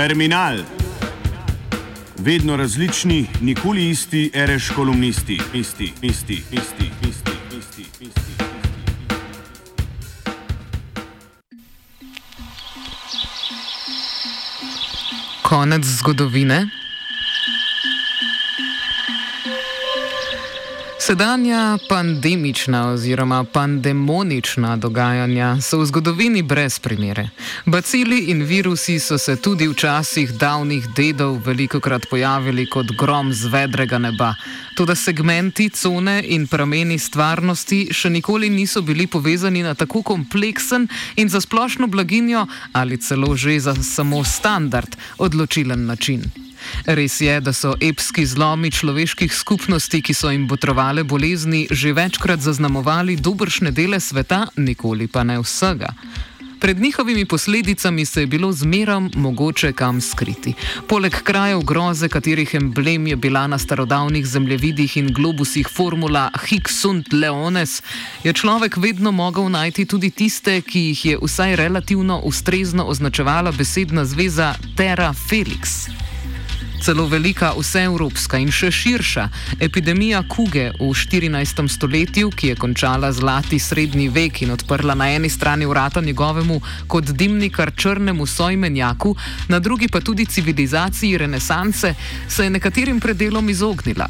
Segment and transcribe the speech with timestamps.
[0.00, 0.58] Terminal.
[2.18, 8.32] Vedno različni, nikoli isti, ereš kolumnisti, isti, isti, isti, isti, isti, isti.
[15.42, 16.79] Konec zgodovine.
[21.02, 27.28] Sedanja pandemična oziroma pandemonična dogajanja so v zgodovini brez primere.
[27.66, 33.32] Bacili in virusi so se tudi v časih davnih dedov veliko krat pojavili kot grom
[33.32, 34.34] z vedrega neba.
[34.76, 41.28] Toda segmenti, cone in prameni stvarnosti še nikoli niso bili povezani na tako kompleksen in
[41.28, 46.49] za splošno blaginjo ali celo že za samo standard odločilen način.
[46.86, 52.40] Res je, da so epski zlomi človeških skupnosti, ki so jim botrovale bolezni, že večkrat
[52.40, 55.94] zaznamovali dobršne dele sveta, nikoli pa ne vsega.
[56.60, 60.52] Pred njihovimi posledicami se je bilo zmerom mogoče kam skriti.
[60.88, 67.82] Poleg krajev groze, katerih emblem je bila na starodavnih zemljevidih in globusih formula Higsunt Leones,
[68.24, 74.04] je človek vedno mogel najti tudi tiste, ki jih je vsaj relativno ustrezno označevala besedna
[74.04, 75.88] zveza Terra Felix.
[76.80, 79.26] Celo velika vseevropska in še širša
[79.60, 81.68] epidemija kuge v 14.
[81.68, 87.12] stoletju, ki je končala zlati srednji vek in odprla na eni strani vrata njegovemu kot
[87.12, 89.14] dimnikar črnemu sojmenjaku,
[89.48, 91.94] na drugi pa tudi civilizaciji renesanse,
[92.28, 94.08] se je nekaterim predelom izognila.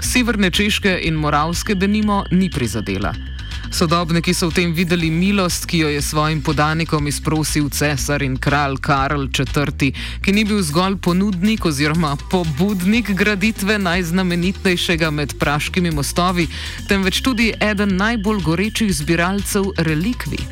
[0.00, 3.29] Severne Češke in Moravske denimo ni prizadela.
[3.70, 8.80] Sodobniki so v tem videli milost, ki jo je svojim podanikom izprosil cesar in kralj
[8.82, 16.48] Karl IV., ki ni bil zgolj ponudnik oziroma pobudnik graditve najznamenitejšega med praškimi mostovi,
[16.90, 20.42] temveč tudi eden najbolj gorečih zbiralcev relikvij.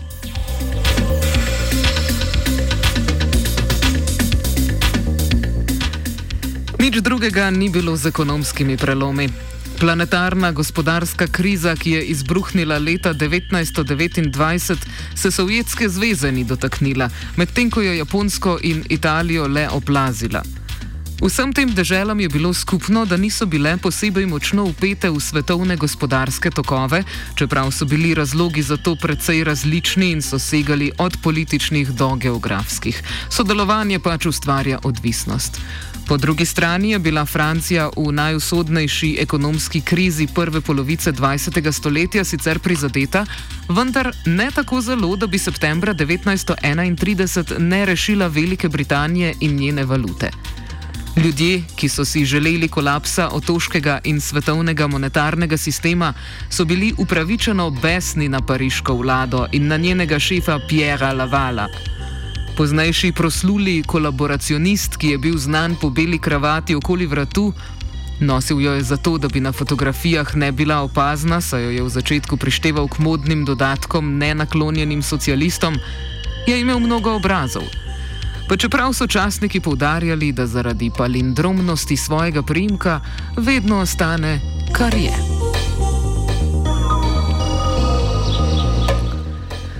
[6.79, 9.48] Nič drugega ni bilo z ekonomskimi prelomi.
[9.81, 14.77] Planetarna gospodarska kriza, ki je izbruhnila leta 1929,
[15.15, 20.43] se Sovjetske zveze ni dotaknila, medtem ko je Japonsko in Italijo le oplazila.
[21.19, 26.51] Vsem tem deželam je bilo skupno, da niso bile posebej močno upete v svetovne gospodarske
[26.51, 27.03] tokove,
[27.35, 33.03] čeprav so bili razlogi za to precej različni in so segali od političnih do geografskih.
[33.31, 35.59] Sodelovanje pač ustvarja odvisnost.
[36.07, 41.73] Po drugi strani je bila Francija v najusodnejši ekonomski krizi prve polovice 20.
[41.73, 43.27] stoletja sicer prizadeta,
[43.69, 50.58] vendar ne tako zelo, da bi septembra 1931 ne rešila Velike Britanije in njene valute.
[51.25, 56.13] Ljudje, ki so si želeli kolapsa otoškega in svetovnega monetarnega sistema,
[56.51, 61.67] so bili upravičeno besni na pariško vlado in na njenega šefa Pierre Lavala.
[62.57, 67.53] Poznejši prosluli kolaboracionist, ki je bil znan po beli kravati okoli vratu,
[68.21, 71.89] nosil jo je zato, da bi na fotografijah ne bila opazna, saj jo je v
[71.89, 75.79] začetku prišteval k modnim dodatkom nenaklonjenim socialistom,
[76.47, 77.88] je imel mnogo obrazov.
[78.49, 83.01] Pa čeprav so časniki poudarjali, da zaradi palindromnosti svojega primka
[83.37, 84.41] vedno ostane,
[84.73, 85.13] kar je.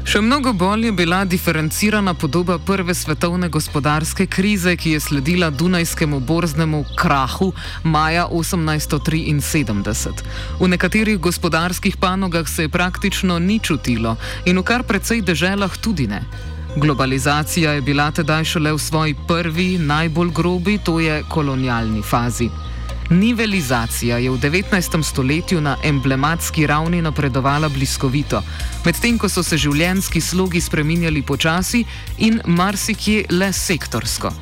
[0.05, 6.21] Še mnogo bolj je bila diferencirana podoba prve svetovne gospodarske krize, ki je sledila Dunajskemu
[6.21, 7.53] borznemu krahu
[7.85, 10.13] maja 1873.
[10.61, 16.07] V nekaterih gospodarskih panogah se je praktično ni čutilo in v kar precej deželah tudi
[16.07, 16.21] ne.
[16.77, 22.51] Globalizacija je bila tedaj šele v svoji prvi, najbolj grobi, to je kolonialni fazi.
[23.11, 25.03] Nivelizacija je v 19.
[25.03, 28.43] stoletju na emblematski ravni napredovala bliskovito,
[28.85, 31.85] medtem ko so se življenjski slogi spreminjali počasi
[32.19, 34.33] in marsikje le sektorsko.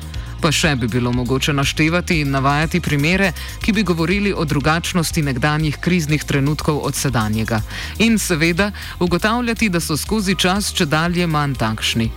[0.41, 3.31] Pa še bi bilo mogoče naštevati in navajati primere,
[3.61, 7.61] ki bi govorili o drugačnosti nekdanjih kriznih trenutkov od sedanjega.
[7.99, 12.11] In seveda ugotavljati, da so skozi čas če dalje manj takšni.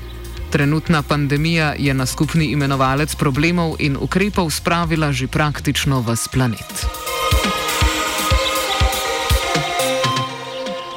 [0.50, 6.86] Trenutna pandemija je na skupni imenovalec problemov in ukrepov spravila že praktično v planet.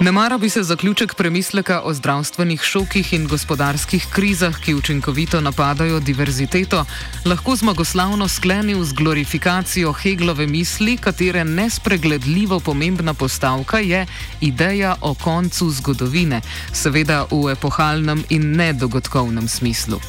[0.03, 5.99] Ne mara bi se zaključek premisleka o zdravstvenih šokih in gospodarskih krizah, ki učinkovito napadajo
[5.99, 6.85] diverziteto,
[7.25, 14.05] lahko zmagoslavno sklenil z glorifikacijo Heglove misli, katere nespregledljivo pomembna postavka je
[14.41, 16.41] ideja o koncu zgodovine,
[16.73, 20.01] seveda v epohalnem in nedogodkovnem smislu.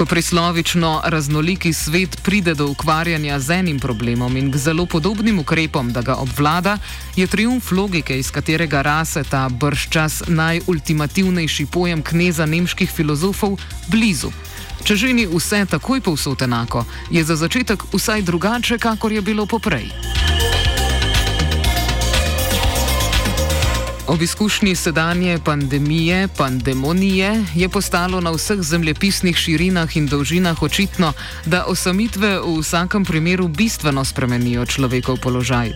[0.00, 5.92] Ko prislovično raznoliki svet pride do ukvarjanja z enim problemom in k zelo podobnim ukrepom,
[5.92, 6.78] da ga obvlada,
[7.16, 13.60] je triumf logike, iz katerega rase ta brščas najultimativnejši pojem kneza nemških filozofov,
[13.92, 14.32] blizu.
[14.84, 19.46] Če že ni vse takoj povsod enako, je za začetek vsaj drugače, kakor je bilo
[19.46, 19.92] poprej.
[24.10, 31.12] Ob izkušnji sedanje pandemije, pandemonije, je postalo na vseh zemljepisnih širinah in dolžinah očitno,
[31.46, 35.70] da osamitve v vsakem primeru bistveno spremenijo človekov položaj.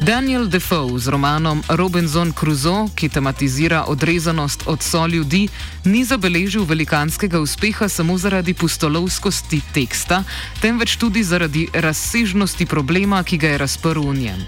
[0.00, 5.48] Daniel Defoe z romanom Robinson Crusoe, ki tematizira odrezanost od so ljudi,
[5.84, 10.24] ni zabeležil velikanskega uspeha samo zaradi pustolovskosti teksta,
[10.60, 14.46] temveč tudi zaradi razsežnosti problema, ki ga je razprl v njem.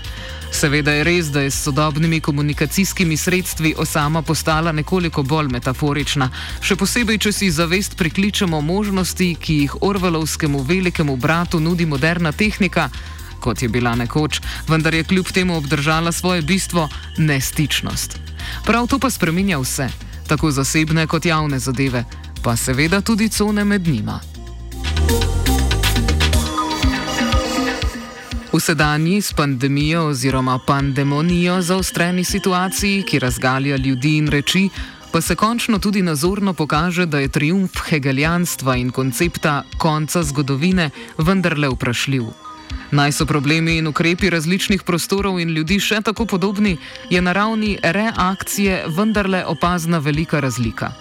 [0.54, 6.28] Seveda je res, da je s sodobnimi komunikacijskimi sredstvi osama postala nekoliko bolj metaforična,
[6.62, 12.86] še posebej, če si zavest prikličemo možnosti, ki jih Orvelovskemu velikemu bratu nudi moderna tehnika,
[13.40, 16.88] kot je bila nekoč, vendar je kljub temu obdržala svoje bistvo-
[17.28, 18.18] nestičnost.
[18.64, 19.88] Prav to pa spreminja vse,
[20.28, 22.04] tako zasebne kot javne zadeve,
[22.42, 24.33] pa seveda tudi cone med njima.
[28.54, 34.68] V sedanji s pandemijo oziroma pandemonijo zaostreni situaciji, ki razgalja ljudi in reči,
[35.12, 41.68] pa se končno tudi nazorno pokaže, da je triumf hegelijanstva in koncepta konca zgodovine vendarle
[41.68, 42.30] vprašljiv.
[42.90, 46.76] Naj so problemi in ukrepi različnih prostorov in ljudi še tako podobni,
[47.10, 50.92] je na ravni reakcije vendarle opazna velika razlika.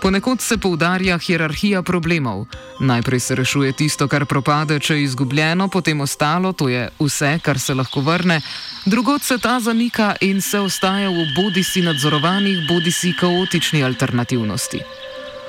[0.00, 2.46] Ponekod se poudarja hierarhija problemov.
[2.80, 7.58] Najprej se rešuje tisto, kar propade, če je izgubljeno, potem ostalo, to je vse, kar
[7.58, 8.40] se lahko vrne,
[8.84, 14.80] drugod se ta zanika in se ostaja v bodi si nadzorovanih, bodi si kaotični alternativnosti.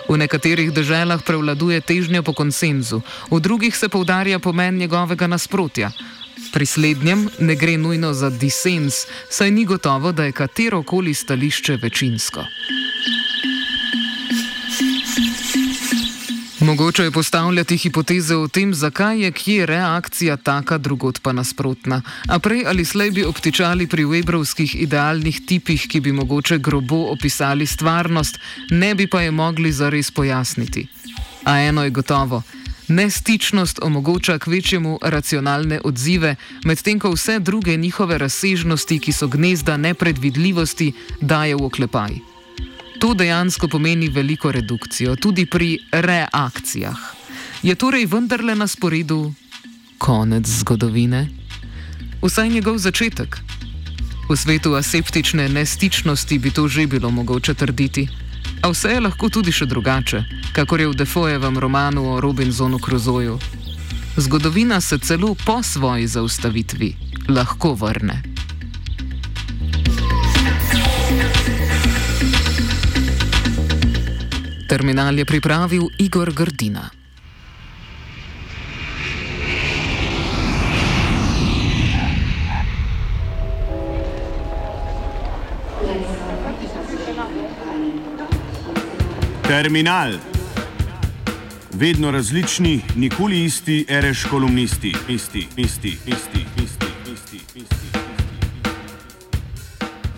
[0.09, 3.01] V nekaterih državah prevladuje težnja po konsenzu,
[3.31, 5.91] v drugih se poudarja pomen njegovega nasprotja.
[6.53, 11.75] Pri slednjem ne gre nujno za disens, saj ni gotovo, da je katero koli stališče
[11.75, 12.45] večinsko.
[16.67, 22.01] Mogoče je postavljati hipoteze o tem, zakaj je kje reakcija taka, drugot pa nasprotna.
[22.27, 27.65] A prej ali slej bi obtičali pri webrovskih idealnih tipih, ki bi mogoče grobo opisali
[27.65, 30.87] stvarnost, ne bi pa je mogli zares pojasniti.
[31.43, 32.41] A eno je gotovo.
[32.87, 36.35] Nestičnost omogoča k večjemu racionalne odzive,
[36.65, 40.91] medtem ko vse druge njihove razsežnosti, ki so gnezda nepredvidljivosti,
[41.21, 42.36] daje v oklepaj.
[42.99, 46.97] To dejansko pomeni veliko redukcijo, tudi pri reakcijah.
[47.63, 49.33] Je torej vendarle na sporedu
[49.97, 51.27] konec zgodovine?
[52.21, 53.37] Vsaj njegov začetek.
[54.29, 58.07] V svetu aseptične nestičnosti bi to že bilo mogoče trditi.
[58.61, 60.23] A vse je lahko tudi še drugače,
[60.53, 63.39] kakor je v Defojevem romanu o Robinsonu Crusoeju.
[64.17, 66.95] Zgodovina se celo po svoji zaustavitvi
[67.29, 68.36] lahko vrne.
[74.77, 76.89] Terminal je pripravil Igor Grdina.
[89.47, 90.13] Terminal.
[91.73, 96.46] Vedno različni, nikoli isti, reš kolumnisti, isti, isti, isti.